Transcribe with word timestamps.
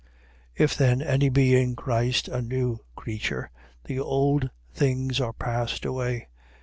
If 0.55 0.75
then 0.75 0.99
any 1.03 1.29
be 1.29 1.55
in 1.55 1.75
Christ 1.75 2.27
a 2.27 2.41
new 2.41 2.79
creature, 2.95 3.51
the 3.83 3.99
old 3.99 4.49
things 4.73 5.21
are 5.21 5.31
passed 5.31 5.85
away. 5.85 6.27